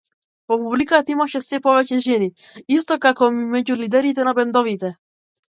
[0.51, 2.31] Во публиката има сѐ повеќе жени,
[2.79, 4.93] исто како и меѓу лидерите на бендовите.